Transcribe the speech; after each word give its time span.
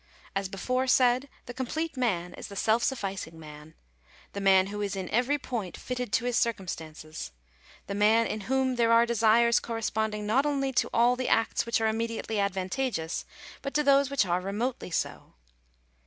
As 0.35 0.49
before 0.49 0.87
said, 0.87 1.29
the 1.45 1.53
complete 1.53 1.95
man 1.95 2.33
is 2.33 2.47
the 2.47 2.55
self 2.55 2.83
sufficing 2.83 3.39
man— 3.39 3.75
the 4.33 4.41
man 4.41 4.65
who 4.73 4.81
is 4.81 4.95
in 4.95 5.07
every 5.11 5.37
point 5.37 5.77
fitted 5.77 6.11
to 6.13 6.25
his 6.25 6.35
circumstances— 6.39 7.31
the 7.85 7.93
man 7.93 8.25
in 8.25 8.41
whom 8.49 8.77
there 8.77 8.91
are 8.91 9.05
desires 9.05 9.59
corresponding 9.59 10.25
not 10.25 10.43
only 10.43 10.73
to 10.73 10.89
all 10.91 11.15
the 11.15 11.29
acts 11.29 11.67
which 11.67 11.79
are 11.79 11.87
immediately 11.87 12.39
advantageous, 12.39 13.25
but 13.61 13.75
to 13.75 13.83
those 13.83 14.09
which 14.09 14.25
are 14.25 14.41
remotely 14.41 14.89
so. 14.89 15.35